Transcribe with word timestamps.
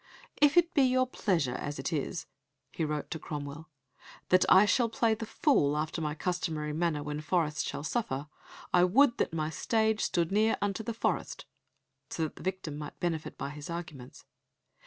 "If 0.41 0.57
it 0.57 0.73
be 0.73 0.81
your 0.81 1.05
pleasure, 1.05 1.53
as 1.53 1.77
it 1.77 1.93
is," 1.93 2.25
he 2.71 2.83
wrote 2.83 3.11
to 3.11 3.19
Cromwell, 3.19 3.69
"that 4.29 4.43
I 4.49 4.65
shall 4.65 4.89
play 4.89 5.13
the 5.13 5.27
fool 5.27 5.77
after 5.77 6.01
my 6.01 6.15
customary 6.15 6.73
manner 6.73 7.03
when 7.03 7.21
Forest 7.21 7.67
shall 7.67 7.83
suffer, 7.83 8.27
I 8.73 8.83
would 8.83 9.19
that 9.19 9.31
my 9.31 9.51
stage 9.51 10.01
stood 10.01 10.31
near 10.31 10.57
unto 10.59 10.81
Forest" 10.91 11.45
(so 12.09 12.23
that 12.23 12.35
the 12.35 12.41
victim 12.41 12.79
might 12.79 12.99
benefit 12.99 13.37
by 13.37 13.51
his 13.51 13.69
arguments).... 13.69 14.25